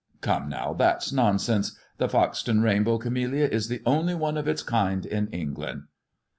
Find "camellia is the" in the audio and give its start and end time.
2.97-3.83